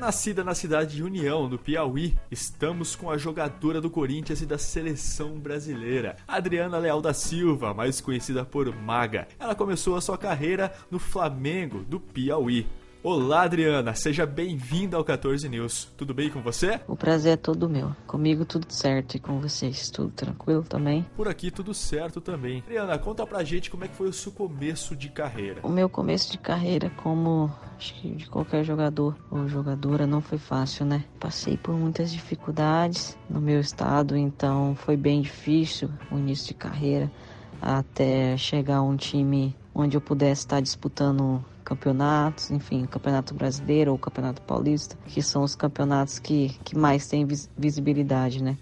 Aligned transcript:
Nascida 0.00 0.42
na 0.42 0.54
cidade 0.54 0.96
de 0.96 1.02
União, 1.02 1.46
no 1.46 1.58
Piauí, 1.58 2.16
estamos 2.30 2.96
com 2.96 3.10
a 3.10 3.18
jogadora 3.18 3.82
do 3.82 3.90
Corinthians 3.90 4.40
e 4.40 4.46
da 4.46 4.56
seleção 4.56 5.38
brasileira, 5.38 6.16
Adriana 6.26 6.78
Leal 6.78 7.02
da 7.02 7.12
Silva, 7.12 7.74
mais 7.74 8.00
conhecida 8.00 8.42
por 8.42 8.74
Maga. 8.74 9.28
Ela 9.38 9.54
começou 9.54 9.96
a 9.96 10.00
sua 10.00 10.16
carreira 10.16 10.72
no 10.90 10.98
Flamengo, 10.98 11.80
do 11.80 12.00
Piauí. 12.00 12.66
Olá, 13.02 13.44
Adriana, 13.44 13.94
seja 13.94 14.26
bem-vinda 14.26 14.94
ao 14.94 15.02
14 15.02 15.48
News. 15.48 15.90
Tudo 15.96 16.12
bem 16.12 16.28
com 16.28 16.42
você? 16.42 16.78
O 16.86 16.94
prazer 16.94 17.32
é 17.32 17.36
todo 17.36 17.66
meu. 17.66 17.96
Comigo 18.06 18.44
tudo 18.44 18.70
certo 18.70 19.14
e 19.14 19.18
com 19.18 19.40
vocês 19.40 19.88
tudo 19.88 20.10
tranquilo 20.10 20.62
também? 20.62 21.06
Por 21.16 21.26
aqui 21.26 21.50
tudo 21.50 21.72
certo 21.72 22.20
também. 22.20 22.58
Adriana, 22.58 22.98
conta 22.98 23.26
pra 23.26 23.42
gente 23.42 23.70
como 23.70 23.86
é 23.86 23.88
que 23.88 23.94
foi 23.94 24.06
o 24.06 24.12
seu 24.12 24.30
começo 24.30 24.94
de 24.94 25.08
carreira. 25.08 25.60
O 25.62 25.70
meu 25.70 25.88
começo 25.88 26.30
de 26.30 26.36
carreira, 26.36 26.90
como 27.02 27.50
acho 27.78 27.94
que 27.94 28.10
de 28.10 28.28
qualquer 28.28 28.64
jogador 28.64 29.16
ou 29.30 29.48
jogadora, 29.48 30.06
não 30.06 30.20
foi 30.20 30.36
fácil, 30.36 30.84
né? 30.84 31.02
Passei 31.18 31.56
por 31.56 31.74
muitas 31.74 32.12
dificuldades 32.12 33.16
no 33.30 33.40
meu 33.40 33.60
estado, 33.60 34.14
então 34.14 34.74
foi 34.74 34.98
bem 34.98 35.22
difícil 35.22 35.88
o 36.12 36.18
início 36.18 36.48
de 36.48 36.54
carreira 36.54 37.10
até 37.62 38.36
chegar 38.36 38.76
a 38.76 38.82
um 38.82 38.94
time 38.94 39.56
onde 39.74 39.96
eu 39.96 40.02
pudesse 40.02 40.42
estar 40.42 40.60
disputando 40.60 41.42
campeonatos, 41.70 42.50
enfim, 42.50 42.84
Campeonato 42.84 43.32
Brasileiro 43.32 43.92
ou 43.92 43.98
Campeonato 43.98 44.42
Paulista, 44.42 44.98
que 45.06 45.22
são 45.22 45.44
os 45.44 45.54
campeonatos 45.54 46.18
que, 46.18 46.58
que 46.64 46.76
mais 46.76 47.06
têm 47.06 47.24
vis 47.24 47.48
visibilidade, 47.56 48.42
né? 48.42 48.58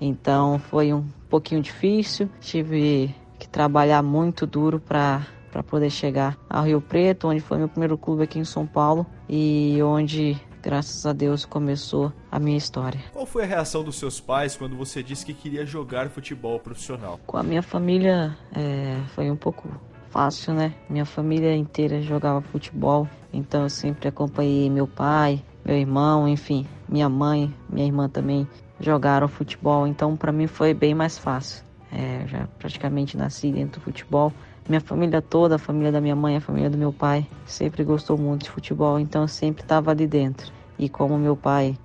Então 0.00 0.58
foi 0.58 0.92
um 0.92 1.04
pouquinho 1.30 1.62
difícil, 1.62 2.28
tive 2.40 3.14
que 3.38 3.48
trabalhar 3.48 4.02
muito 4.02 4.44
duro 4.44 4.80
para 4.80 5.24
para 5.50 5.62
poder 5.62 5.88
chegar 5.88 6.36
ao 6.48 6.64
Rio 6.64 6.78
Preto, 6.78 7.26
onde 7.26 7.40
foi 7.40 7.56
meu 7.56 7.68
primeiro 7.68 7.96
clube 7.96 8.22
aqui 8.22 8.38
em 8.38 8.44
São 8.44 8.66
Paulo 8.66 9.06
e 9.26 9.78
onde 9.82 10.38
graças 10.62 11.06
a 11.06 11.12
Deus 11.14 11.46
começou 11.46 12.12
a 12.30 12.38
minha 12.38 12.58
história. 12.58 13.00
Qual 13.12 13.24
foi 13.24 13.44
a 13.44 13.46
reação 13.46 13.82
dos 13.82 13.96
seus 13.96 14.20
pais 14.20 14.54
quando 14.54 14.76
você 14.76 15.02
disse 15.02 15.24
que 15.24 15.32
queria 15.32 15.64
jogar 15.64 16.10
futebol 16.10 16.60
profissional? 16.60 17.18
Com 17.26 17.38
a 17.38 17.42
minha 17.42 17.62
família 17.62 18.36
é, 18.54 19.00
foi 19.14 19.30
um 19.30 19.36
pouco 19.36 19.68
fácil, 20.10 20.54
né? 20.54 20.74
Minha 20.88 21.04
família 21.04 21.54
inteira 21.54 22.00
jogava 22.02 22.40
futebol, 22.40 23.08
então 23.32 23.62
eu 23.62 23.70
sempre 23.70 24.08
acompanhei 24.08 24.68
meu 24.70 24.86
pai, 24.86 25.42
meu 25.64 25.76
irmão, 25.76 26.28
enfim, 26.28 26.66
minha 26.88 27.08
mãe, 27.08 27.52
minha 27.68 27.86
irmã 27.86 28.08
também 28.08 28.46
jogaram 28.80 29.28
futebol, 29.28 29.86
então 29.86 30.16
para 30.16 30.32
mim 30.32 30.46
foi 30.46 30.72
bem 30.72 30.94
mais 30.94 31.18
fácil. 31.18 31.64
É, 31.90 32.26
já 32.26 32.46
praticamente 32.58 33.16
nasci 33.16 33.50
dentro 33.50 33.80
do 33.80 33.84
futebol. 33.84 34.32
Minha 34.68 34.80
família 34.80 35.22
toda, 35.22 35.54
a 35.54 35.58
família 35.58 35.90
da 35.90 36.00
minha 36.00 36.14
mãe, 36.14 36.36
a 36.36 36.40
família 36.40 36.68
do 36.68 36.76
meu 36.76 36.92
pai, 36.92 37.26
sempre 37.46 37.82
gostou 37.82 38.18
muito 38.18 38.44
de 38.44 38.50
futebol, 38.50 39.00
então 39.00 39.22
eu 39.22 39.28
sempre 39.28 39.62
estava 39.62 39.90
ali 39.90 40.06
dentro. 40.06 40.52
E 40.78 40.88
como 40.88 41.18
meu 41.18 41.34
pai 41.34 41.76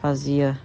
fazia 0.00 0.58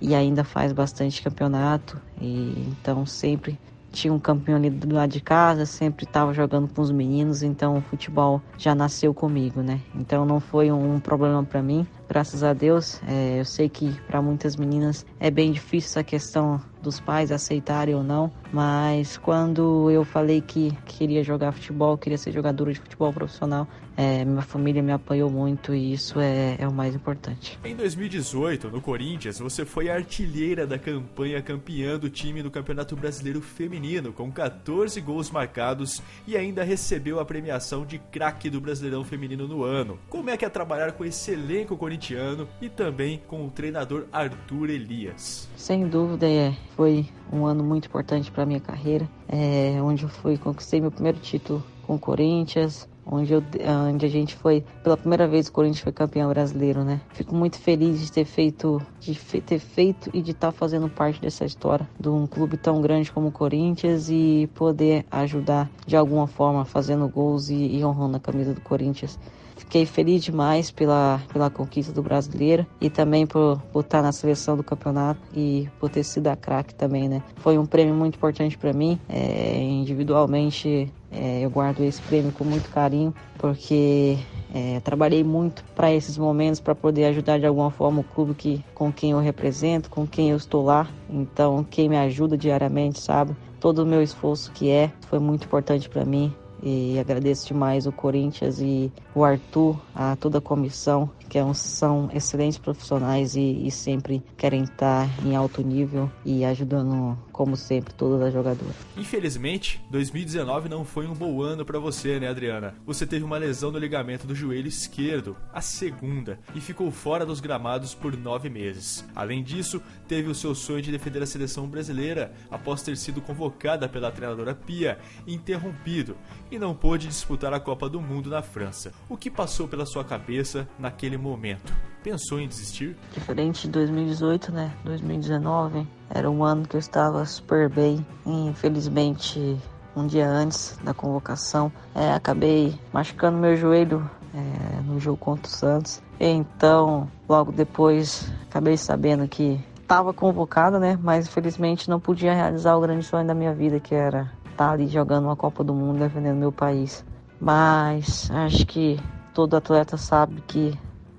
e 0.00 0.14
ainda 0.14 0.44
faz 0.44 0.72
bastante 0.72 1.22
campeonato, 1.22 2.00
e 2.20 2.66
então 2.68 3.06
sempre 3.06 3.58
tinha 3.92 4.12
um 4.12 4.18
campeão 4.18 4.56
ali 4.56 4.70
do 4.70 4.94
lado 4.94 5.10
de 5.10 5.20
casa, 5.20 5.66
sempre 5.66 6.04
estava 6.04 6.32
jogando 6.32 6.72
com 6.72 6.80
os 6.80 6.90
meninos, 6.90 7.42
então 7.42 7.78
o 7.78 7.82
futebol 7.82 8.40
já 8.56 8.74
nasceu 8.74 9.12
comigo, 9.12 9.60
né? 9.60 9.80
Então 9.94 10.24
não 10.24 10.40
foi 10.40 10.72
um 10.72 10.98
problema 10.98 11.44
para 11.44 11.62
mim, 11.62 11.86
graças 12.08 12.42
a 12.42 12.52
Deus. 12.52 13.00
É, 13.06 13.40
eu 13.40 13.44
sei 13.44 13.68
que 13.68 13.92
para 14.06 14.20
muitas 14.22 14.56
meninas 14.56 15.06
é 15.20 15.30
bem 15.30 15.52
difícil 15.52 15.90
essa 15.90 16.02
questão 16.02 16.60
dos 16.82 17.00
pais 17.00 17.30
aceitarem 17.30 17.94
ou 17.94 18.02
não, 18.02 18.30
mas 18.52 19.16
quando 19.16 19.90
eu 19.90 20.04
falei 20.04 20.40
que 20.40 20.72
queria 20.84 21.22
jogar 21.22 21.52
futebol, 21.52 21.96
queria 21.96 22.18
ser 22.18 22.32
jogadora 22.32 22.72
de 22.72 22.80
futebol 22.80 23.12
profissional, 23.12 23.66
é, 23.96 24.24
minha 24.24 24.42
família 24.42 24.82
me 24.82 24.92
apoiou 24.92 25.30
muito 25.30 25.74
e 25.74 25.92
isso 25.92 26.18
é, 26.18 26.56
é 26.58 26.66
o 26.66 26.72
mais 26.72 26.94
importante. 26.94 27.58
Em 27.64 27.74
2018, 27.76 28.70
no 28.70 28.80
Corinthians, 28.80 29.38
você 29.38 29.64
foi 29.64 29.90
artilheira 29.90 30.66
da 30.66 30.78
campanha 30.78 31.42
campeã 31.42 31.98
do 31.98 32.08
time 32.08 32.42
do 32.42 32.50
Campeonato 32.50 32.96
Brasileiro 32.96 33.40
Feminino, 33.40 34.12
com 34.12 34.30
14 34.30 35.00
gols 35.00 35.30
marcados 35.30 36.02
e 36.26 36.36
ainda 36.36 36.62
recebeu 36.64 37.20
a 37.20 37.24
premiação 37.24 37.84
de 37.84 37.98
craque 37.98 38.48
do 38.48 38.60
Brasileirão 38.60 39.04
Feminino 39.04 39.46
no 39.46 39.62
ano. 39.62 39.98
Como 40.08 40.30
é 40.30 40.36
que 40.36 40.44
é 40.44 40.48
trabalhar 40.48 40.92
com 40.92 41.04
esse 41.04 41.32
elenco 41.32 41.76
corintiano 41.76 42.48
e 42.60 42.68
também 42.68 43.22
com 43.26 43.46
o 43.46 43.50
treinador 43.50 44.06
Arthur 44.12 44.70
Elias? 44.70 45.48
Sem 45.56 45.86
dúvida, 45.86 46.28
é 46.28 46.54
foi 46.76 47.06
um 47.32 47.46
ano 47.46 47.64
muito 47.64 47.86
importante 47.86 48.30
para 48.30 48.46
minha 48.46 48.60
carreira, 48.60 49.08
é, 49.28 49.80
onde 49.82 50.04
eu 50.04 50.08
fui 50.08 50.36
conquistei 50.36 50.80
meu 50.80 50.90
primeiro 50.90 51.18
título 51.18 51.62
com 51.86 51.94
o 51.94 51.98
Corinthians, 51.98 52.88
onde, 53.04 53.32
eu, 53.32 53.42
onde 53.90 54.06
a 54.06 54.08
gente 54.08 54.34
foi 54.34 54.64
pela 54.82 54.96
primeira 54.96 55.26
vez 55.26 55.48
o 55.48 55.52
Corinthians 55.52 55.80
foi 55.80 55.92
campeão 55.92 56.28
brasileiro, 56.28 56.84
né? 56.84 57.00
Fico 57.12 57.34
muito 57.34 57.58
feliz 57.58 58.00
de 58.00 58.12
ter 58.12 58.24
feito, 58.24 58.80
de 59.00 59.14
ter 59.40 59.58
feito 59.58 60.10
e 60.14 60.22
de 60.22 60.30
estar 60.30 60.52
tá 60.52 60.52
fazendo 60.52 60.88
parte 60.88 61.20
dessa 61.20 61.44
história 61.44 61.88
de 61.98 62.08
um 62.08 62.26
clube 62.26 62.56
tão 62.56 62.80
grande 62.80 63.10
como 63.10 63.28
o 63.28 63.32
Corinthians 63.32 64.08
e 64.08 64.48
poder 64.54 65.04
ajudar 65.10 65.70
de 65.86 65.96
alguma 65.96 66.26
forma 66.26 66.64
fazendo 66.64 67.08
gols 67.08 67.48
e, 67.48 67.54
e 67.54 67.84
honrando 67.84 68.16
a 68.16 68.20
camisa 68.20 68.54
do 68.54 68.60
Corinthians. 68.60 69.18
Fiquei 69.56 69.86
feliz 69.86 70.22
demais 70.22 70.70
pela, 70.70 71.20
pela 71.32 71.50
conquista 71.50 71.92
do 71.92 72.02
brasileiro 72.02 72.66
e 72.80 72.90
também 72.90 73.26
por, 73.26 73.60
por 73.72 73.80
estar 73.80 74.02
na 74.02 74.12
seleção 74.12 74.56
do 74.56 74.62
campeonato 74.62 75.20
e 75.34 75.68
por 75.78 75.88
ter 75.88 76.04
sido 76.04 76.28
a 76.28 76.36
craque 76.36 76.74
também, 76.74 77.08
né? 77.08 77.22
Foi 77.36 77.58
um 77.58 77.66
prêmio 77.66 77.94
muito 77.94 78.16
importante 78.16 78.56
para 78.58 78.72
mim. 78.72 78.98
É, 79.08 79.62
individualmente, 79.62 80.92
é, 81.10 81.40
eu 81.40 81.50
guardo 81.50 81.80
esse 81.80 82.00
prêmio 82.02 82.32
com 82.32 82.44
muito 82.44 82.70
carinho 82.70 83.14
porque 83.38 84.18
é, 84.54 84.80
trabalhei 84.80 85.24
muito 85.24 85.64
para 85.74 85.92
esses 85.92 86.18
momentos 86.18 86.60
para 86.60 86.74
poder 86.74 87.06
ajudar 87.06 87.38
de 87.38 87.46
alguma 87.46 87.70
forma 87.70 88.00
o 88.00 88.04
clube 88.04 88.34
que, 88.34 88.64
com 88.74 88.92
quem 88.92 89.12
eu 89.12 89.18
represento, 89.18 89.88
com 89.88 90.06
quem 90.06 90.30
eu 90.30 90.36
estou 90.36 90.62
lá. 90.62 90.88
Então, 91.08 91.64
quem 91.64 91.88
me 91.88 91.96
ajuda 91.96 92.36
diariamente, 92.36 93.00
sabe? 93.00 93.34
Todo 93.58 93.80
o 93.80 93.86
meu 93.86 94.02
esforço 94.02 94.52
que 94.52 94.70
é 94.70 94.92
foi 95.08 95.18
muito 95.18 95.44
importante 95.44 95.88
para 95.88 96.04
mim. 96.04 96.32
E 96.62 96.98
agradeço 96.98 97.48
demais 97.48 97.86
o 97.86 97.92
Corinthians 97.92 98.60
e 98.60 98.92
o 99.14 99.24
Arthur, 99.24 99.80
a 99.94 100.14
toda 100.16 100.38
a 100.38 100.40
comissão, 100.40 101.10
que 101.28 101.38
é 101.38 101.54
são 101.54 102.10
excelentes 102.14 102.58
profissionais 102.58 103.34
e, 103.34 103.66
e 103.66 103.70
sempre 103.70 104.22
querem 104.36 104.64
estar 104.64 105.08
em 105.24 105.34
alto 105.34 105.62
nível 105.62 106.10
e 106.26 106.44
ajudando, 106.44 107.18
como 107.32 107.56
sempre, 107.56 107.94
todas 107.94 108.20
as 108.20 108.32
jogadoras. 108.32 108.76
Infelizmente, 108.96 109.82
2019 109.90 110.68
não 110.68 110.84
foi 110.84 111.06
um 111.06 111.14
bom 111.14 111.40
ano 111.40 111.64
para 111.64 111.78
você, 111.78 112.20
né, 112.20 112.28
Adriana? 112.28 112.74
Você 112.84 113.06
teve 113.06 113.24
uma 113.24 113.38
lesão 113.38 113.72
no 113.72 113.78
ligamento 113.78 114.26
do 114.26 114.34
joelho 114.34 114.68
esquerdo, 114.68 115.34
a 115.52 115.62
segunda, 115.62 116.38
e 116.54 116.60
ficou 116.60 116.90
fora 116.90 117.24
dos 117.24 117.40
gramados 117.40 117.94
por 117.94 118.14
nove 118.14 118.50
meses. 118.50 119.02
Além 119.16 119.42
disso, 119.42 119.80
teve 120.06 120.28
o 120.28 120.34
seu 120.34 120.54
sonho 120.54 120.82
de 120.82 120.92
defender 120.92 121.22
a 121.22 121.26
seleção 121.26 121.66
brasileira 121.66 122.32
após 122.50 122.82
ter 122.82 122.96
sido 122.96 123.22
convocada 123.22 123.88
pela 123.88 124.12
treinadora 124.12 124.54
Pia 124.54 124.98
interrompido 125.26 126.14
e 126.52 126.58
não 126.58 126.74
pôde 126.74 127.08
disputar 127.08 127.54
a 127.54 127.58
Copa 127.58 127.88
do 127.88 127.98
Mundo 127.98 128.28
na 128.28 128.42
França. 128.42 128.92
O 129.08 129.16
que 129.16 129.30
passou 129.30 129.66
pela 129.66 129.86
sua 129.86 130.04
cabeça 130.04 130.68
naquele 130.78 131.16
momento? 131.16 131.72
Pensou 132.04 132.38
em 132.38 132.46
desistir? 132.46 132.94
Diferente 133.14 133.62
de 133.62 133.72
2018, 133.72 134.52
né? 134.52 134.70
2019 134.84 135.86
era 136.10 136.30
um 136.30 136.44
ano 136.44 136.68
que 136.68 136.76
eu 136.76 136.78
estava 136.78 137.24
super 137.24 137.70
bem. 137.70 138.04
Infelizmente, 138.26 139.56
um 139.96 140.06
dia 140.06 140.28
antes 140.28 140.78
da 140.84 140.92
convocação, 140.92 141.72
é, 141.94 142.12
acabei 142.12 142.78
machucando 142.92 143.38
meu 143.38 143.56
joelho 143.56 144.08
é, 144.34 144.82
no 144.82 145.00
jogo 145.00 145.16
contra 145.16 145.46
o 145.46 145.50
Santos. 145.50 146.02
Então, 146.20 147.08
logo 147.26 147.50
depois, 147.50 148.30
acabei 148.50 148.76
sabendo 148.76 149.26
que 149.26 149.58
estava 149.80 150.12
convocada, 150.12 150.78
né? 150.78 150.98
Mas 151.02 151.26
infelizmente 151.26 151.88
não 151.88 151.98
podia 151.98 152.34
realizar 152.34 152.76
o 152.76 152.80
grande 152.82 153.06
sonho 153.06 153.26
da 153.26 153.34
minha 153.34 153.54
vida, 153.54 153.80
que 153.80 153.94
era 153.94 154.30
estar 154.52 154.68
tá 154.68 154.72
ali 154.72 154.86
jogando 154.86 155.24
uma 155.24 155.36
Copa 155.36 155.64
do 155.64 155.74
Mundo, 155.74 155.98
defendendo 155.98 156.36
meu 156.36 156.52
país. 156.52 157.04
Mas 157.40 158.30
acho 158.30 158.64
que 158.66 159.00
todo 159.34 159.56
atleta 159.56 159.96
sabe 159.96 160.40
que, 160.42 160.78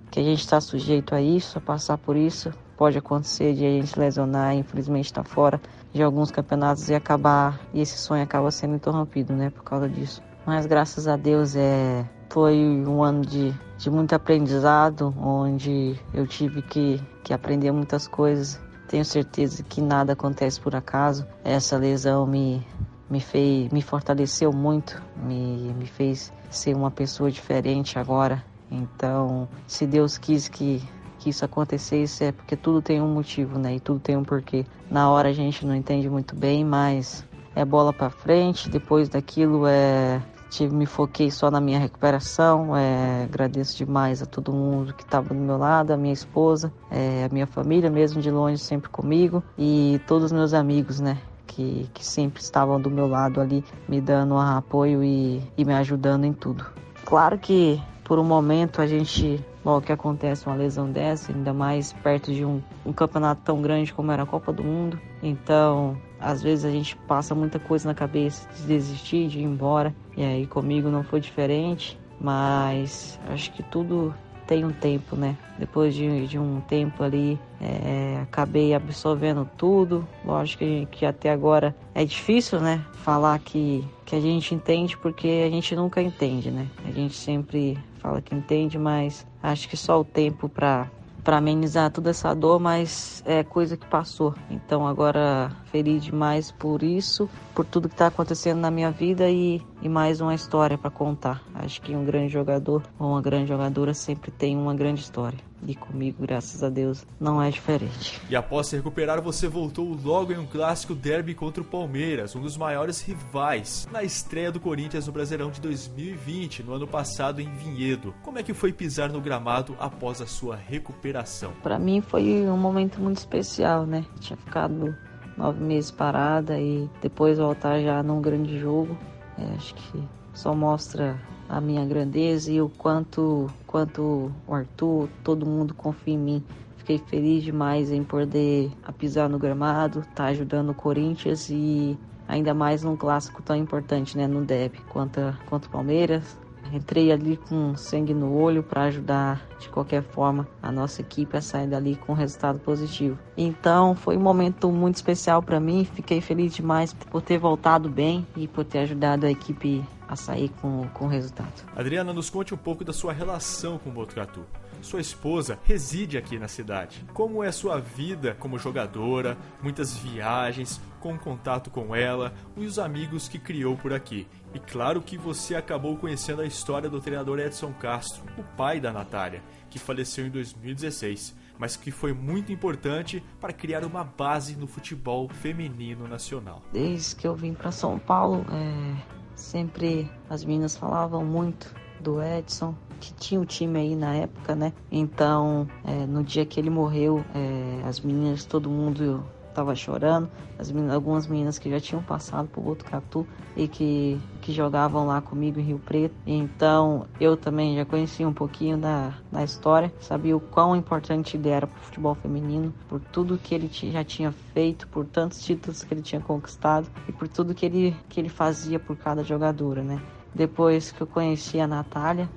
que 0.10 0.20
a 0.20 0.24
gente 0.24 0.40
está 0.40 0.62
sujeito 0.62 1.14
a 1.14 1.22
isso, 1.22 1.58
a 1.58 1.62
passar 1.62 1.98
por 1.98 2.16
isso. 2.16 2.52
Pode 2.78 2.98
acontecer 2.98 3.54
de 3.54 3.66
a 3.66 3.70
gente 3.70 4.00
lesionar, 4.00 4.56
infelizmente 4.56 5.06
estar 5.06 5.24
tá 5.24 5.30
fora 5.30 5.62
de 5.92 6.02
alguns 6.02 6.32
campeonatos 6.32 6.90
e 6.90 6.96
acabar 6.96 7.60
e 7.74 7.82
esse 7.82 7.98
sonho 7.98 8.24
acaba 8.24 8.50
sendo 8.50 8.76
interrompido, 8.76 9.34
né, 9.34 9.50
por 9.50 9.64
causa 9.64 9.88
disso. 9.88 10.22
Mas 10.46 10.66
graças 10.66 11.08
a 11.08 11.16
Deus 11.16 11.56
é 11.56 12.06
foi 12.34 12.58
um 12.58 13.04
ano 13.04 13.22
de, 13.22 13.54
de 13.78 13.92
muito 13.92 14.14
aprendizado, 14.16 15.14
onde 15.20 15.96
eu 16.12 16.26
tive 16.26 16.64
que, 16.64 17.00
que 17.24 17.32
aprender 17.32 17.72
muitas 17.72 18.08
coisas. 18.08 18.60
Tenho 18.88 19.06
certeza 19.06 19.62
que 19.62 19.80
nada 19.80 20.14
acontece 20.14 20.60
por 20.60 20.76
acaso. 20.76 21.28
Essa 21.44 21.78
lesão 21.78 22.26
me 22.26 22.66
me 23.14 23.20
fez, 23.20 23.72
me 23.72 23.82
fortaleceu 23.84 24.52
muito, 24.52 25.00
me, 25.16 25.72
me 25.78 25.86
fez 25.86 26.34
ser 26.50 26.76
uma 26.76 26.90
pessoa 26.90 27.30
diferente 27.30 28.00
agora. 28.00 28.44
Então, 28.72 29.48
se 29.68 29.86
Deus 29.86 30.18
quis 30.18 30.48
que, 30.48 30.82
que 31.20 31.30
isso 31.30 31.46
acontecesse, 31.46 32.26
é 32.26 32.32
porque 32.32 32.56
tudo 32.56 32.82
tem 32.82 33.00
um 33.00 33.14
motivo, 33.14 33.60
né? 33.60 33.76
E 33.76 33.80
tudo 33.80 34.00
tem 34.00 34.18
um 34.18 34.24
porquê. 34.24 34.66
Na 34.90 35.12
hora 35.12 35.30
a 35.30 35.34
gente 35.34 35.64
não 35.64 35.76
entende 35.76 36.10
muito 36.10 36.36
bem, 36.36 36.66
mas 36.66 37.24
é 37.56 37.64
bola 37.64 37.94
para 37.94 38.10
frente. 38.10 38.68
Depois 38.68 39.10
daquilo 39.10 39.68
é 39.68 40.20
tive, 40.50 40.76
me 40.76 40.88
foquei 40.88 41.30
só 41.30 41.52
na 41.52 41.62
minha 41.62 41.78
recuperação. 41.78 42.76
É, 42.76 43.26
agradeço 43.26 43.78
demais 43.78 44.24
a 44.24 44.26
todo 44.26 44.52
mundo 44.52 44.92
que 44.92 45.04
estava 45.04 45.30
do 45.30 45.36
meu 45.36 45.58
lado, 45.58 45.92
a 45.92 45.98
minha 45.98 46.14
esposa, 46.14 46.74
é, 46.90 47.28
a 47.30 47.34
minha 47.34 47.46
família, 47.46 47.92
mesmo 47.92 48.20
de 48.22 48.32
longe, 48.32 48.58
sempre 48.58 48.90
comigo, 48.90 49.44
e 49.56 50.02
todos 50.08 50.26
os 50.26 50.32
meus 50.32 50.54
amigos, 50.54 51.00
né? 51.00 51.20
Que, 51.56 51.88
que 51.94 52.04
sempre 52.04 52.42
estavam 52.42 52.82
do 52.82 52.90
meu 52.90 53.06
lado 53.08 53.40
ali, 53.40 53.64
me 53.88 54.02
dando 54.02 54.36
apoio 54.38 55.04
e, 55.04 55.40
e 55.56 55.64
me 55.64 55.74
ajudando 55.74 56.26
em 56.26 56.34
tudo. 56.34 56.66
Claro 57.06 57.38
que 57.38 57.80
por 58.04 58.18
um 58.18 58.24
momento 58.24 58.82
a 58.82 58.88
gente 58.88 59.40
logo 59.64 59.86
que 59.86 59.92
acontece 59.92 60.46
uma 60.48 60.56
lesão 60.56 60.92
dessa, 60.92 61.32
ainda 61.32 61.54
mais 61.54 61.94
perto 61.94 62.34
de 62.34 62.44
um, 62.44 62.62
um, 62.86 62.92
campeonato 62.92 63.42
tão 63.44 63.62
grande 63.62 63.94
como 63.94 64.12
era 64.12 64.24
a 64.24 64.26
Copa 64.26 64.52
do 64.52 64.64
Mundo. 64.64 65.00
Então, 65.22 65.98
às 66.20 66.42
vezes 66.42 66.66
a 66.66 66.72
gente 66.72 66.96
passa 67.08 67.34
muita 67.34 67.60
coisa 67.60 67.88
na 67.88 67.96
cabeça 67.96 68.48
de 68.56 68.64
desistir, 68.64 69.28
de 69.28 69.40
ir 69.40 69.44
embora. 69.44 69.96
E 70.18 70.24
aí 70.24 70.48
comigo 70.48 70.90
não 70.90 71.04
foi 71.04 71.20
diferente, 71.20 72.00
mas 72.20 73.20
acho 73.30 73.52
que 73.54 73.64
tudo 73.64 74.14
tem 74.54 74.64
um 74.64 74.72
tempo, 74.72 75.16
né? 75.16 75.36
Depois 75.58 75.96
de, 75.96 76.28
de 76.28 76.38
um 76.38 76.62
tempo 76.62 77.04
ali, 77.04 77.40
é, 77.60 78.20
acabei 78.22 78.76
absorvendo 78.76 79.50
tudo. 79.58 80.08
Lógico 80.24 80.60
que, 80.60 80.86
que 80.92 81.06
até 81.08 81.32
agora 81.32 81.76
é 81.96 82.06
difícil, 82.06 82.60
né? 82.60 82.86
Falar 83.04 83.40
que, 83.40 83.84
que 84.06 84.16
a 84.16 84.22
gente 84.22 84.54
entende, 84.54 84.96
porque 84.96 85.44
a 85.44 85.50
gente 85.50 85.76
nunca 85.76 86.04
entende, 86.04 86.52
né? 86.52 86.68
A 86.88 86.92
gente 86.92 87.16
sempre 87.16 87.80
fala 87.98 88.22
que 88.22 88.36
entende, 88.36 88.78
mas 88.78 89.26
acho 89.42 89.68
que 89.68 89.76
só 89.76 90.00
o 90.00 90.06
tempo 90.06 90.48
para 90.48 90.88
para 91.24 91.38
amenizar 91.38 91.90
toda 91.90 92.10
essa 92.10 92.34
dor, 92.34 92.60
mas 92.60 93.24
é 93.26 93.46
coisa 93.46 93.78
que 93.78 93.88
passou. 93.88 94.36
Então 94.52 94.86
agora 94.86 95.50
feliz 95.72 96.04
demais 96.04 96.52
por 96.52 96.84
isso, 96.84 97.30
por 97.56 97.66
tudo 97.66 97.88
que 97.88 97.96
está 97.96 98.08
acontecendo 98.08 98.60
na 98.60 98.70
minha 98.70 98.92
vida 98.92 99.30
e, 99.30 99.62
e 99.84 99.90
mais 99.90 100.22
uma 100.22 100.34
história 100.34 100.78
para 100.78 100.90
contar. 100.90 101.44
Acho 101.54 101.82
que 101.82 101.94
um 101.94 102.06
grande 102.06 102.32
jogador 102.32 102.84
ou 102.98 103.10
uma 103.10 103.22
grande 103.22 103.50
jogadora 103.50 103.94
sempre 103.94 104.32
tem 104.32 104.56
uma 104.56 104.74
grande 104.74 105.02
história. 105.02 105.38
E 105.68 105.76
comigo, 105.76 106.22
graças 106.22 106.64
a 106.64 106.70
Deus, 106.70 107.06
não 107.20 107.42
é 107.42 107.50
diferente. 107.50 108.22
E 108.30 108.36
após 108.36 108.68
se 108.68 108.78
recuperar, 108.78 109.22
você 109.22 109.48
voltou 109.48 109.98
logo 110.02 110.32
em 110.32 110.38
um 110.38 110.46
clássico 110.46 110.96
derby 110.96 111.34
contra 111.34 111.62
o 111.62 111.66
Palmeiras, 111.66 112.36
um 112.36 112.42
dos 112.42 112.56
maiores 112.58 113.02
rivais, 113.02 113.88
na 113.92 114.04
estreia 114.04 114.52
do 114.52 114.60
Corinthians 114.60 115.08
no 115.08 115.14
Brasileirão 115.14 115.52
de 115.52 115.60
2020, 115.60 116.64
no 116.64 116.74
ano 116.74 116.88
passado 116.88 117.42
em 117.42 117.54
Vinhedo. 117.54 118.14
Como 118.24 118.40
é 118.40 118.44
que 118.44 118.54
foi 118.54 118.72
pisar 118.72 119.10
no 119.10 119.20
gramado 119.22 119.76
após 119.80 120.22
a 120.22 120.28
sua 120.28 120.56
recuperação? 120.56 121.52
Para 121.62 121.78
mim 121.78 122.02
foi 122.02 122.48
um 122.50 122.58
momento 122.58 123.02
muito 123.02 123.18
especial, 123.18 123.86
né? 123.86 124.06
Tinha 124.20 124.38
ficado 124.38 124.96
nove 125.38 125.62
meses 125.64 125.92
parada 125.92 126.58
e 126.60 126.90
depois 127.02 127.38
voltar 127.38 127.82
já 127.82 128.02
num 128.04 128.22
grande 128.22 128.60
jogo. 128.60 128.98
É, 129.38 129.56
acho 129.56 129.74
que 129.76 130.04
só 130.34 130.54
mostra 130.54 131.20
a 131.50 131.62
minha 131.62 131.86
grandeza 131.86 132.52
e 132.52 132.62
o 132.62 132.70
quanto, 132.70 133.50
quanto 133.68 134.32
o 134.48 134.54
Arthur, 134.54 135.10
todo 135.24 135.46
mundo 135.46 135.74
confia 135.74 136.14
em 136.14 136.18
mim. 136.18 136.44
Fiquei 136.78 136.98
feliz 136.98 137.44
demais 137.44 137.92
em 137.92 138.04
poder 138.04 138.72
pisar 138.98 139.30
no 139.30 139.40
gramado, 139.40 140.00
estar 140.00 140.14
tá 140.16 140.26
ajudando 140.26 140.72
o 140.72 140.76
Corinthians 140.76 141.50
e 141.50 141.98
ainda 142.28 142.54
mais 142.54 142.84
num 142.84 142.98
clássico 142.98 143.42
tão 143.42 143.56
importante, 143.56 144.18
né, 144.18 144.28
no 144.28 144.44
Deb, 144.44 144.76
contra 144.90 145.38
o 145.50 145.70
Palmeiras. 145.70 146.38
Entrei 146.74 147.12
ali 147.12 147.38
com 147.38 147.78
sangue 147.78 148.16
no 148.16 148.34
olho 148.34 148.64
para 148.64 148.86
ajudar 148.86 149.48
de 149.60 149.70
qualquer 149.70 150.02
forma 150.02 150.48
a 150.62 150.72
nossa 150.72 151.02
equipe 151.02 151.38
a 151.38 151.42
sair 151.42 151.68
dali 151.68 151.96
com 151.96 152.14
resultado 152.14 152.58
positivo. 152.58 153.16
Então 153.38 153.96
foi 153.96 154.18
um 154.18 154.22
momento 154.22 154.72
muito 154.72 154.96
especial 154.96 155.44
para 155.44 155.60
mim. 155.60 155.86
Fiquei 155.86 156.20
feliz 156.20 156.54
demais 156.56 156.92
por 156.92 157.22
ter 157.22 157.38
voltado 157.38 157.88
bem 157.88 158.26
e 158.36 158.48
por 158.48 158.66
ter 158.66 158.80
ajudado 158.80 159.28
a 159.28 159.32
equipe 159.32 159.84
a 160.08 160.16
sair 160.16 160.50
com, 160.62 160.88
com 160.94 161.06
resultado. 161.06 161.64
Adriana, 161.76 162.12
nos 162.12 162.30
conte 162.30 162.56
um 162.56 162.58
pouco 162.58 162.84
da 162.84 162.92
sua 162.92 163.14
relação 163.14 163.78
com 163.78 163.92
o 163.92 163.94
Botucatu. 163.94 164.44
Sua 164.82 165.00
esposa 165.00 165.58
reside 165.64 166.18
aqui 166.18 166.38
na 166.38 166.50
cidade. 166.50 167.06
Como 167.14 167.42
é 167.42 167.52
sua 167.54 167.80
vida 167.80 168.36
como 168.38 168.60
jogadora, 168.60 169.38
muitas 169.62 169.96
viagens, 169.96 170.82
com 171.00 171.18
contato 171.18 171.70
com 171.70 171.96
ela 171.96 172.34
e 172.58 172.66
os 172.66 172.78
amigos 172.78 173.30
que 173.30 173.40
criou 173.40 173.78
por 173.78 173.94
aqui? 173.94 174.28
E 174.54 174.60
claro 174.60 175.02
que 175.02 175.18
você 175.18 175.56
acabou 175.56 175.98
conhecendo 175.98 176.42
a 176.42 176.46
história 176.46 176.90
do 176.90 177.02
treinador 177.02 177.40
Edson 177.40 177.74
Castro, 177.74 178.24
o 178.38 178.44
pai 178.56 178.80
da 178.80 178.92
Natália, 178.92 179.42
que 179.70 179.80
faleceu 179.80 180.26
em 180.26 180.30
2016 180.30 181.44
mas 181.56 181.78
que 181.78 181.92
foi 181.92 182.14
muito 182.14 182.52
importante 182.52 183.24
para 183.40 183.54
criar 183.54 183.86
uma 183.86 184.04
base 184.04 184.56
no 184.56 184.66
futebol 184.66 185.30
feminino 185.30 186.08
nacional. 186.08 186.64
Desde 186.74 187.16
que 187.16 187.28
eu 187.28 187.36
vim 187.36 187.54
para 187.54 187.72
São 187.72 188.00
Paulo, 188.00 188.44
é, 188.52 188.96
Sempre 189.36 190.10
as 190.30 190.46
meninas 190.46 190.78
falavam 190.78 191.26
muito 191.26 191.74
do 192.00 192.22
Edson, 192.22 192.76
que 193.00 193.14
tinha 193.14 193.40
o 193.42 193.46
time 193.46 193.80
aí 193.80 193.96
na 193.96 194.16
época, 194.16 194.56
né? 194.56 194.74
Então, 194.92 195.68
é, 195.84 196.06
no 196.06 196.24
dia 196.24 196.46
que 196.46 196.60
ele 196.60 196.70
morreu, 196.70 197.24
é, 197.34 197.88
as 197.88 198.00
meninas, 198.00 198.46
todo 198.46 198.70
mundo 198.70 199.24
tava 199.54 199.76
chorando. 199.76 200.30
As 200.58 200.72
meninas, 200.72 200.96
algumas 200.96 201.28
meninas 201.28 201.58
que 201.58 201.70
já 201.70 201.80
tinham 201.80 202.02
passado 202.04 202.48
por 202.48 202.62
Botucatu 202.62 203.26
e 203.56 203.68
que, 203.68 204.20
que 204.42 204.52
jogavam 204.52 205.06
lá 205.06 205.22
comigo 205.22 205.60
em 205.60 205.64
Rio 205.64 205.80
Preto. 205.80 206.16
Então 206.26 207.06
eu 207.20 207.38
também 207.38 207.76
já 207.76 207.86
conhecia 207.86 208.28
um 208.28 208.34
pouquinho 208.34 208.78
da, 208.78 209.14
da 209.32 209.44
história, 209.44 209.94
sabia 210.00 210.36
o 210.36 210.40
quão 210.40 210.76
importante 210.76 211.38
ele 211.38 211.50
era 211.50 211.68
para 211.68 211.78
o 211.78 211.82
futebol 211.82 212.16
feminino, 212.16 212.74
por 212.88 213.00
tudo 213.00 213.38
que 213.38 213.54
ele 213.56 213.70
já 213.72 214.04
tinha 214.04 214.32
feito, 214.32 214.88
por 214.88 215.06
tantos 215.06 215.44
títulos 215.44 215.84
que 215.84 215.94
ele 215.94 216.02
tinha 216.02 216.22
conquistado 216.22 216.88
e 217.08 217.12
por 217.12 217.28
tudo 217.28 217.54
que 217.54 217.66
ele, 217.66 217.96
que 218.10 218.20
ele 218.20 218.30
fazia 218.30 218.80
por 218.80 218.98
cada 218.98 219.24
jogadora, 219.24 219.84
né? 219.84 220.02
Depois 220.34 220.92
que 220.92 221.02
eu 221.02 221.08
conheci 221.08 221.60
a 221.60 221.68
Natália, 221.68 222.28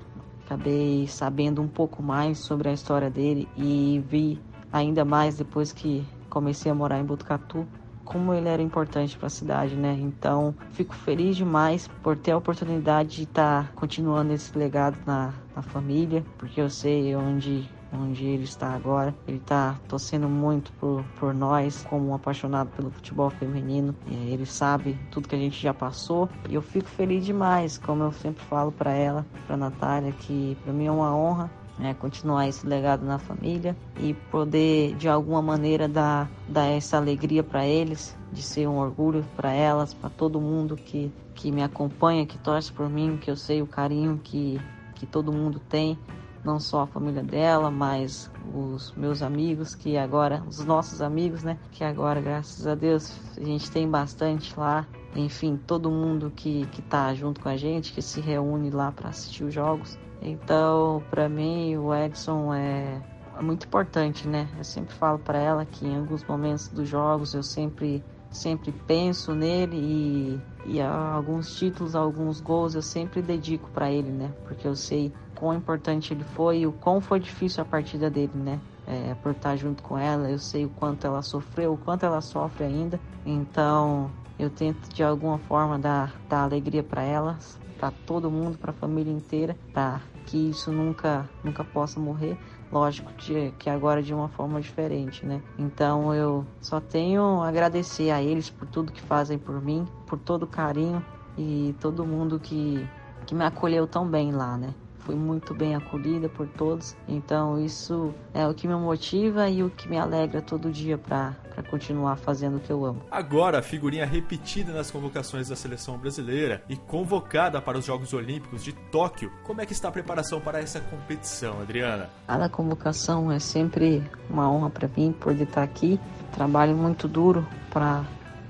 acabei 0.45 1.07
sabendo 1.09 1.63
um 1.63 1.69
pouco 1.69 2.03
mais 2.03 2.39
sobre 2.39 2.69
a 2.69 2.73
história 2.73 3.11
dele 3.11 3.49
e 3.57 4.03
vi 4.07 4.39
ainda 4.73 5.05
mais 5.05 5.39
depois 5.39 5.73
que 5.73 6.05
comecei 6.37 6.71
a 6.71 6.75
morar 6.75 6.99
em 6.99 7.05
Botucatu, 7.05 7.67
como 8.05 8.35
ele 8.35 8.47
era 8.47 8.61
importante 8.61 9.17
para 9.17 9.29
a 9.29 9.31
cidade, 9.31 9.75
né? 9.75 9.97
Então, 9.99 10.55
fico 10.73 10.95
feliz 10.95 11.35
demais 11.35 11.89
por 12.03 12.15
ter 12.15 12.33
a 12.33 12.37
oportunidade 12.37 13.17
de 13.17 13.23
estar 13.23 13.65
tá 13.65 13.73
continuando 13.75 14.35
esse 14.35 14.57
legado 14.57 14.99
na, 15.07 15.33
na 15.55 15.63
família, 15.63 16.23
porque 16.37 16.61
eu 16.61 16.69
sei 16.69 17.17
onde 17.17 17.67
onde 17.91 18.27
ele 18.27 18.45
está 18.45 18.75
agora. 18.75 19.15
Ele 19.27 19.39
está 19.39 19.81
torcendo 19.89 20.29
muito 20.29 20.71
por, 20.73 21.03
por 21.19 21.33
nós, 21.33 21.87
como 21.89 22.09
um 22.11 22.15
apaixonado 22.15 22.69
pelo 22.77 22.91
futebol 22.91 23.31
feminino. 23.31 23.95
Ele 24.07 24.45
sabe 24.45 24.99
tudo 25.11 25.29
que 25.29 25.35
a 25.35 25.39
gente 25.39 25.59
já 25.59 25.73
passou 25.73 26.29
e 26.51 26.55
eu 26.55 26.61
fico 26.61 26.89
feliz 26.91 27.25
demais, 27.25 27.79
como 27.79 28.03
eu 28.03 28.13
sempre 28.13 28.45
falo 28.45 28.71
para 28.71 28.91
ela, 28.91 29.25
para 29.47 29.57
Natália, 29.57 30.13
que 30.13 30.59
para 30.63 30.73
mim 30.73 30.85
é 30.85 30.91
uma 30.91 31.17
honra 31.17 31.51
né, 31.79 31.95
continuar 31.95 32.49
esse 32.49 32.67
legado 32.67 33.05
na 33.05 33.19
família 33.19 33.77
e 33.99 34.15
poder 34.15 34.95
de 34.97 35.09
alguma 35.09 35.43
maneira 35.43 35.87
dar, 35.87 36.31
dar 36.49 36.67
essa 36.67 36.97
alegria 36.97 37.43
para 37.43 37.67
eles, 37.67 38.17
de 38.33 38.43
ser 38.43 38.67
um 38.67 38.79
orgulho 38.79 39.25
para 39.37 39.53
elas, 39.53 39.93
para 39.93 40.11
todo 40.11 40.41
mundo 40.41 40.77
que, 40.77 41.13
que 41.35 41.53
me 41.53 41.63
acompanha, 41.63 42.27
que 42.27 42.39
torce 42.39 42.73
por 42.73 42.89
mim, 42.89 43.19
que 43.19 43.31
eu 43.31 43.37
sei 43.37 43.61
o 43.63 43.67
carinho 43.67 44.21
que, 44.23 44.59
que 44.95 45.07
todo 45.07 45.33
mundo 45.33 45.61
tem, 45.61 45.99
não 46.47 46.61
só 46.61 46.83
a 46.83 46.87
família 46.87 47.23
dela, 47.23 47.71
mas 47.71 48.31
os 48.55 48.95
meus 48.97 49.21
amigos, 49.21 49.75
que 49.75 49.99
agora, 49.99 50.43
os 50.47 50.65
nossos 50.65 51.03
amigos, 51.03 51.43
né, 51.43 51.59
que 51.73 51.83
agora, 51.83 52.21
graças 52.21 52.67
a 52.67 52.75
Deus, 52.75 53.13
a 53.37 53.45
gente 53.45 53.71
tem 53.71 53.91
bastante 53.91 54.59
lá. 54.59 54.87
Enfim, 55.15 55.57
todo 55.67 55.91
mundo 55.91 56.33
que, 56.35 56.67
que 56.67 56.81
tá 56.83 57.13
junto 57.15 57.41
com 57.41 57.49
a 57.49 57.57
gente, 57.57 57.93
que 57.93 58.01
se 58.01 58.21
reúne 58.21 58.71
lá 58.71 58.93
para 58.93 59.09
assistir 59.09 59.45
os 59.45 59.53
jogos. 59.53 59.99
Então, 60.23 61.03
para 61.11 61.29
mim, 61.29 61.77
o 61.77 61.95
Edson 61.95 62.55
é, 62.55 63.03
é 63.37 63.43
muito 63.43 63.67
importante, 63.67 64.29
né? 64.29 64.49
Eu 64.57 64.65
sempre 64.65 64.95
falo 64.95 65.19
para 65.19 65.39
ela 65.39 65.65
que 65.65 65.87
em 65.87 65.97
alguns 65.97 66.25
momentos 66.25 66.69
dos 66.69 66.89
jogos 66.89 67.35
eu 67.35 67.43
sempre 67.43 68.05
sempre 68.31 68.73
penso 68.73 69.35
nele 69.35 69.77
e, 69.77 70.41
e 70.67 70.81
alguns 70.81 71.55
títulos, 71.57 71.95
alguns 71.95 72.41
gols 72.41 72.75
eu 72.75 72.83
sempre 72.83 73.23
dedico 73.23 73.71
para 73.71 73.91
ele, 73.91 74.11
né? 74.11 74.33
Porque 74.45 74.67
eu 74.67 74.77
sei 74.77 75.13
quão 75.35 75.55
importante 75.55 76.13
ele 76.13 76.25
foi 76.25 76.59
e 76.61 76.67
o 76.67 76.73
quão 76.73 77.01
foi 77.01 77.21
difícil 77.21 77.63
a 77.63 77.67
partida 77.67 78.11
dele, 78.11 78.33
né? 78.35 78.61
É, 78.87 79.15
por 79.17 79.33
estar 79.33 79.57
junto 79.57 79.83
com 79.83 79.99
ela, 79.99 80.31
eu 80.31 80.39
sei 80.39 80.65
o 80.65 80.71
quanto 80.71 81.07
ela 81.07 81.23
sofreu, 81.23 81.73
o 81.73 81.79
quanto 81.79 82.07
ela 82.07 82.21
sofre 82.21 82.65
ainda. 82.65 83.01
Então, 83.25 84.11
eu 84.39 84.49
tento 84.51 84.89
de 84.95 85.03
alguma 85.03 85.39
forma 85.39 85.79
dar, 85.79 86.15
dar 86.29 86.45
alegria 86.45 86.83
para 86.83 87.03
elas, 87.03 87.59
para 87.79 87.91
todo 87.91 88.31
mundo, 88.31 88.59
para 88.59 88.71
a 88.71 88.75
família 88.75 89.13
inteira, 89.13 89.57
para 89.73 90.01
que 90.27 90.51
isso 90.51 90.71
nunca, 90.73 91.29
nunca 91.43 91.65
possa 91.65 91.99
morrer. 91.99 92.37
Lógico 92.71 93.13
que 93.59 93.71
agora 93.71 94.03
de 94.03 94.13
uma 94.13 94.29
forma 94.29 94.61
diferente, 94.61 95.25
né? 95.25 95.41
Então 95.59 96.13
eu 96.15 96.45
só 96.61 96.81
tenho 96.81 97.43
agradecer 97.43 98.11
a 98.11 98.23
eles 98.23 98.51
por 98.51 98.67
tudo 98.67 98.93
que 98.93 99.01
fazem 99.01 99.39
por 99.39 99.63
mim, 99.63 99.87
por 100.07 100.19
todo 100.19 100.43
o 100.43 100.49
carinho 100.49 101.03
e 101.39 101.75
todo 101.81 102.07
mundo 102.07 102.41
que, 102.41 102.89
que 103.27 103.35
me 103.35 103.45
acolheu 103.45 103.87
tão 103.87 104.07
bem 104.07 104.33
lá, 104.33 104.57
né? 104.57 104.75
Fui 105.07 105.15
muito 105.15 105.55
bem 105.55 105.77
acolhida 105.77 106.29
por 106.29 106.49
todos. 106.49 106.97
Então 107.09 107.59
isso 107.65 108.13
é 108.35 108.47
o 108.47 108.53
que 108.53 108.67
me 108.67 108.75
motiva 108.75 109.49
e 109.49 109.63
o 109.63 109.71
que 109.71 109.89
me 109.89 109.97
alegra 109.97 110.43
todo 110.43 110.71
dia 110.71 110.99
para 110.99 111.35
continuar 111.71 112.17
fazendo 112.17 112.57
o 112.57 112.61
que 112.61 112.71
eu 112.71 112.85
amo. 112.85 113.01
Agora, 113.11 113.61
a 113.61 113.63
figurinha 113.63 114.05
repetida 114.05 114.73
nas 114.73 114.91
convocações 114.91 115.49
da 115.49 115.57
seleção 115.57 115.97
brasileira 115.97 116.63
e 116.69 116.77
convocada 116.77 117.63
para 117.63 117.79
os 117.79 117.85
Jogos 117.85 118.13
Olímpicos 118.13 118.65
de 118.65 118.73
Tóquio. 118.73 119.31
Como 119.45 119.61
é 119.61 119.67
que 119.67 119.73
está 119.73 119.89
a 119.89 119.93
preparação 119.93 120.41
para 120.41 120.61
essa 120.61 120.81
competição, 120.81 121.61
Adriana? 121.61 122.11
Cada 122.27 122.49
convocação 122.49 123.31
é 123.31 123.39
sempre 123.39 124.03
uma 124.29 124.51
honra 124.51 124.71
para 124.71 124.89
mim 124.89 125.13
poder 125.13 125.45
estar 125.45 125.63
aqui. 125.63 126.01
Trabalho 126.33 126.77
muito 126.77 127.07
duro 127.07 127.47
para 127.71 128.05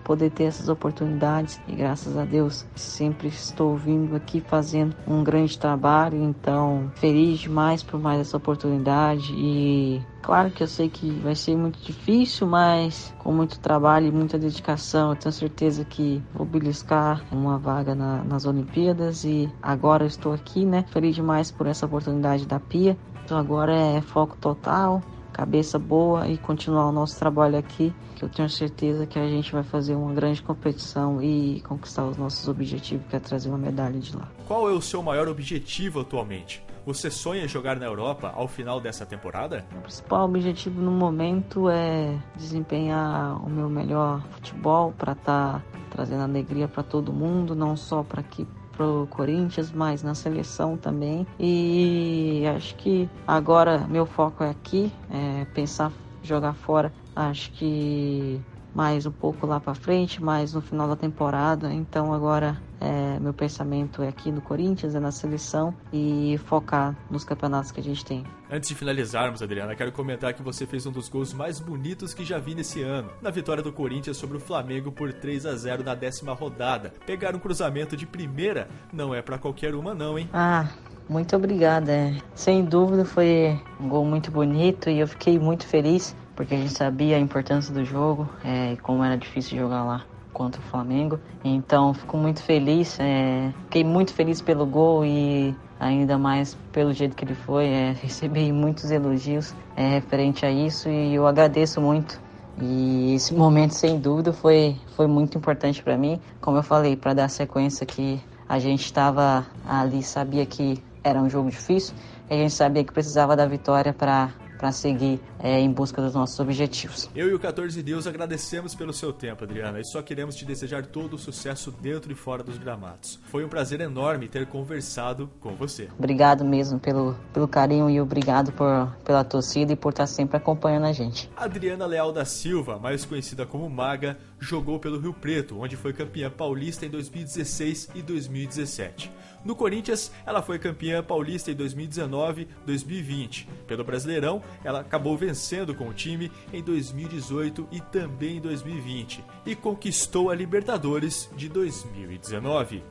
poder 0.06 0.30
ter 0.30 0.44
essas 0.44 0.68
oportunidades 0.68 1.60
e 1.66 1.75
graças 1.75 2.16
a 2.16 2.25
Deus 2.25 2.64
sempre 2.76 3.26
estou 3.26 3.76
vindo 3.76 4.14
aqui 4.14 4.40
fazendo 4.40 4.94
um 5.04 5.25
grande 5.25 5.58
trabalho, 5.58 6.22
então 6.22 6.92
feliz 6.94 7.40
demais 7.40 7.82
por 7.82 7.98
mais 7.98 8.20
essa 8.20 8.36
oportunidade 8.36 9.34
e 9.36 10.00
claro 10.22 10.52
que 10.52 10.62
eu 10.62 10.68
sei 10.68 10.88
que 10.88 11.10
vai 11.10 11.34
ser 11.34 11.56
muito 11.56 11.80
difícil, 11.80 12.46
mas 12.46 13.12
com 13.18 13.32
muito 13.32 13.58
trabalho 13.58 14.06
e 14.06 14.12
muita 14.12 14.38
dedicação, 14.38 15.10
eu 15.10 15.16
tenho 15.16 15.32
certeza 15.32 15.84
que 15.84 16.22
vou 16.32 16.46
beliscar 16.46 17.25
uma 17.32 17.58
vaga 17.58 17.92
na, 17.92 18.22
nas 18.22 18.46
Olimpíadas 18.46 19.25
e 19.25 19.52
agora 19.60 20.06
estou 20.06 20.32
aqui, 20.32 20.64
né? 20.64 20.84
Feliz 20.92 21.16
demais 21.16 21.50
por 21.50 21.66
essa 21.66 21.86
oportunidade 21.86 22.46
da 22.46 22.60
Pia. 22.60 22.96
Então 23.25 23.36
agora 23.36 23.75
é 23.75 24.00
foco 24.00 24.36
total, 24.36 25.02
cabeça 25.33 25.78
boa 25.78 26.28
e 26.28 26.38
continuar 26.38 26.88
o 26.88 26.92
nosso 26.92 27.18
trabalho 27.18 27.59
aqui, 27.59 27.95
que 28.14 28.25
eu 28.25 28.28
tenho 28.28 28.49
certeza 28.49 29.06
que 29.06 29.18
a 29.18 29.28
gente 29.28 29.52
vai 29.52 29.62
fazer 29.62 29.95
uma 29.95 30.12
grande 30.12 30.42
competição 30.42 31.23
e 31.23 31.61
conquistar 31.62 32.04
os 32.04 32.16
nossos 32.16 32.49
objetivos, 32.49 33.06
que 33.09 33.16
é 33.16 33.21
trazer 33.21 33.49
uma 33.49 33.59
medalha 33.59 33.99
de 33.99 34.16
lá. 34.16 34.28
Qual 34.47 34.68
é 34.68 34.73
o 34.73 34.80
seu 34.80 35.02
maior 35.02 35.28
objetivo 35.28 36.00
atualmente? 36.00 36.64
Você 36.87 37.11
sonha 37.11 37.49
jogar 37.49 37.76
na 37.76 37.85
Europa 37.85 38.33
ao 38.35 38.47
final 38.47 38.80
dessa 38.80 39.04
temporada? 39.04 39.66
O 39.76 39.80
principal 39.80 40.25
objetivo 40.25 40.80
no 40.80 40.92
momento 40.92 41.68
é 41.68 42.16
desempenhar 42.37 43.45
o 43.45 43.50
meu 43.50 43.68
melhor 43.68 44.23
futebol 44.30 44.95
para 44.97 45.12
estar 45.12 45.54
tá 45.54 45.62
trazendo 45.90 46.23
alegria 46.23 46.68
para 46.68 46.85
todo 46.85 47.12
mundo, 47.12 47.56
não 47.56 47.76
só 47.76 48.04
para 48.04 48.21
aqui 48.21 48.47
pro 48.76 49.06
Corinthians, 49.11 49.73
mas 49.73 50.02
na 50.02 50.14
seleção 50.14 50.76
também. 50.76 51.26
E 51.38 52.45
acho 52.54 52.75
que 52.76 53.09
agora 53.26 53.87
meu 53.88 54.06
foco 54.06 54.45
é 54.45 54.50
aqui, 54.50 54.92
é 55.11 55.45
pensar 55.47 55.92
jogar 56.23 56.54
fora. 56.54 56.92
Acho 57.14 57.50
que 57.52 58.40
mais 58.76 59.06
um 59.06 59.11
pouco 59.11 59.47
lá 59.47 59.59
para 59.59 59.75
frente, 59.75 60.23
mais 60.23 60.52
no 60.52 60.61
final 60.61 60.87
da 60.87 60.95
temporada. 60.95 61.73
Então 61.73 62.12
agora 62.12 62.61
é, 62.78 63.18
meu 63.18 63.33
pensamento 63.33 64.02
é 64.02 64.09
aqui 64.09 64.30
no 64.30 64.42
Corinthians, 64.42 64.95
é 64.95 65.00
na 65.00 65.11
seleção 65.11 65.75
e 65.90 66.38
focar 66.45 66.95
nos 67.11 67.25
campeonatos 67.25 67.73
que 67.73 67.80
a 67.80 67.83
gente 67.83 68.04
tem. 68.04 68.23
Antes 68.50 68.68
de 68.68 68.75
finalizarmos, 68.75 69.40
Adriana, 69.40 69.75
quero 69.75 69.90
comentar 69.92 70.35
que 70.35 70.42
você 70.42 70.66
fez 70.66 70.85
um 70.85 70.92
dos 70.92 71.09
gols 71.09 71.33
mais 71.33 71.59
bonitos 71.59 72.12
que 72.12 72.23
já 72.23 72.38
vi 72.38 72.54
nesse 72.54 72.83
ano, 72.83 73.09
na 73.23 73.30
vitória 73.30 73.62
do 73.62 73.73
Corinthians 73.73 74.18
sobre 74.18 74.37
o 74.37 74.40
Flamengo 74.40 74.92
por 74.92 75.11
3 75.11 75.47
a 75.47 75.56
0 75.56 75.83
na 75.83 75.95
décima 75.95 76.35
rodada. 76.35 76.92
Pegar 77.06 77.35
um 77.35 77.38
cruzamento 77.38 77.97
de 77.97 78.06
primeira 78.06 78.68
não 78.92 79.14
é 79.14 79.23
para 79.23 79.38
qualquer 79.38 79.75
uma 79.75 79.95
não, 79.95 80.18
hein? 80.18 80.28
Ah, 80.35 80.68
muito 81.09 81.35
obrigada. 81.35 82.12
Sem 82.35 82.62
dúvida 82.62 83.06
foi 83.06 83.59
um 83.80 83.88
gol 83.88 84.04
muito 84.04 84.30
bonito 84.30 84.90
e 84.90 85.00
eu 85.00 85.09
fiquei 85.09 85.38
muito 85.38 85.66
feliz 85.66 86.14
porque 86.37 86.55
a 86.55 86.59
gente 86.59 86.73
sabia 86.73 87.16
a 87.16 87.19
importância 87.19 87.73
do 87.73 87.85
jogo 87.85 88.28
é, 88.45 88.75
e 88.75 88.76
como 88.76 89.02
era 89.02 89.16
difícil 89.16 89.59
jogar 89.59 89.83
lá 89.83 90.05
contra 90.33 90.61
o 90.61 90.64
Flamengo. 90.64 91.19
Então 91.43 91.95
fico 91.95 92.19
muito 92.19 92.43
feliz, 92.43 92.99
é, 93.00 93.50
fiquei 93.64 93.83
muito 93.83 94.12
feliz 94.12 94.43
pelo 94.43 94.66
gol 94.66 95.05
e 95.05 95.57
ainda 95.81 96.19
mais 96.19 96.55
pelo 96.71 96.93
jeito 96.93 97.16
que 97.16 97.25
ele 97.25 97.35
foi. 97.35 97.66
É, 97.66 97.97
recebi 98.02 98.52
muitos 98.52 98.90
elogios 98.90 99.55
é, 99.75 99.88
referente 99.88 100.45
a 100.45 100.50
isso 100.50 100.90
e 100.90 101.14
eu 101.14 101.26
agradeço 101.26 101.81
muito. 101.81 102.21
E 102.61 103.14
esse 103.14 103.35
momento, 103.35 103.73
sem 103.73 103.99
dúvida, 103.99 104.33
foi, 104.33 104.76
foi 104.95 105.07
muito 105.07 105.37
importante 105.37 105.83
para 105.83 105.97
mim. 105.97 106.21
Como 106.40 106.57
eu 106.57 106.62
falei, 106.62 106.97
para 106.97 107.12
dar 107.12 107.28
sequência 107.28 107.85
que 107.85 108.21
a 108.49 108.59
gente 108.59 108.85
estava 108.85 109.47
ali, 109.69 110.02
sabia 110.02 110.47
que 110.47 110.83
era 111.02 111.21
um 111.21 111.28
jogo 111.28 111.50
difícil, 111.50 111.95
a 112.28 112.35
gente 112.35 112.52
sabia 112.52 112.83
que 112.83 112.93
precisava 112.93 113.37
da 113.37 113.47
vitória 113.47 113.93
para 113.93 114.31
para 114.56 114.72
seguir 114.72 115.20
é, 115.38 115.60
em 115.60 115.70
busca 115.70 116.00
dos 116.02 116.14
nossos 116.14 116.38
objetivos. 116.40 117.08
Eu 117.14 117.28
e 117.28 117.34
o 117.34 117.38
14 117.38 117.82
Deus 117.82 118.06
agradecemos 118.06 118.75
pelo 118.75 118.92
seu 118.92 119.12
tempo, 119.12 119.44
Adriana, 119.44 119.80
e 119.80 119.84
só 119.84 120.02
queremos 120.02 120.34
te 120.34 120.44
desejar 120.44 120.86
todo 120.86 121.14
o 121.14 121.18
sucesso 121.18 121.70
dentro 121.70 122.10
e 122.10 122.14
fora 122.14 122.42
dos 122.42 122.58
gramados. 122.58 123.18
Foi 123.26 123.44
um 123.44 123.48
prazer 123.48 123.80
enorme 123.80 124.28
ter 124.28 124.46
conversado 124.46 125.30
com 125.40 125.54
você. 125.54 125.88
Obrigado 125.98 126.44
mesmo 126.44 126.78
pelo, 126.78 127.16
pelo 127.32 127.46
carinho 127.46 127.88
e 127.90 128.00
obrigado 128.00 128.52
por, 128.52 128.94
pela 129.04 129.25
torcida 129.25 129.72
e 129.72 129.76
por 129.76 129.90
estar 129.90 130.06
sempre 130.06 130.36
acompanhando 130.36 130.86
a 130.86 130.92
gente. 130.92 131.30
Adriana 131.36 131.86
Leal 131.86 132.12
da 132.12 132.25
Silva, 132.25 132.78
mais 132.78 133.04
conhecida 133.04 133.46
como 133.46 133.68
Maga, 133.68 134.18
jogou 134.38 134.78
pelo 134.78 134.99
Rio 134.99 135.12
Preto, 135.12 135.59
onde 135.59 135.76
foi 135.76 135.93
campeã 135.93 136.31
paulista 136.31 136.87
em 136.87 136.90
2016 136.90 137.90
e 137.95 138.02
2017. 138.02 139.11
No 139.45 139.55
Corinthians, 139.55 140.11
ela 140.25 140.43
foi 140.43 140.59
campeã 140.59 141.02
paulista 141.02 141.50
em 141.50 141.55
2019 141.55 142.49
2020. 142.64 143.49
Pelo 143.66 143.85
Brasileirão, 143.85 144.43
ela 144.64 144.81
acabou 144.81 145.16
vencendo 145.16 145.75
com 145.75 145.88
o 145.88 145.95
time 145.95 146.31
em 146.52 146.62
2018 146.62 147.69
e 147.71 147.81
também 147.81 148.38
em 148.38 148.40
2020 148.40 149.25
e 149.45 149.55
conquistou 149.55 150.31
a 150.31 150.35
Libertadores 150.35 151.31
de 151.37 151.49
2019. 151.49 152.83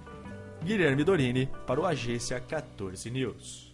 Guilherme 0.63 1.03
Dorini 1.03 1.49
para 1.67 1.79
o 1.79 1.85
Agência 1.85 2.39
14 2.39 3.09
News. 3.11 3.64